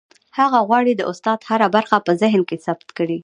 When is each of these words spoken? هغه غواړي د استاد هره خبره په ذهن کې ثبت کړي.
هغه 0.37 0.59
غواړي 0.67 0.93
د 0.95 1.01
استاد 1.11 1.39
هره 1.49 1.67
خبره 1.89 1.97
په 2.05 2.11
ذهن 2.21 2.41
کې 2.49 2.57
ثبت 2.65 2.89
کړي. 2.97 3.17